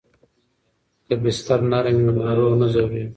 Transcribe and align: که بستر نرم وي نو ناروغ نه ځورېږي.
که 1.05 1.13
بستر 1.23 1.59
نرم 1.71 1.95
وي 1.97 2.03
نو 2.05 2.13
ناروغ 2.21 2.53
نه 2.61 2.67
ځورېږي. 2.73 3.03